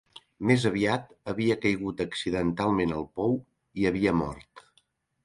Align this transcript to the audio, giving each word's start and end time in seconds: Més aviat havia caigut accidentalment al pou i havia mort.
Més 0.51 0.63
aviat 0.69 1.03
havia 1.33 1.57
caigut 1.65 2.01
accidentalment 2.05 2.95
al 2.97 3.05
pou 3.21 3.37
i 3.83 3.87
havia 3.91 4.15
mort. 4.23 4.65